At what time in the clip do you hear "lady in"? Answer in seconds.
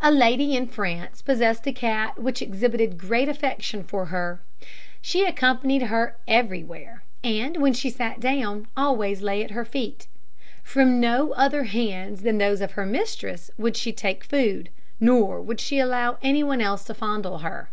0.10-0.66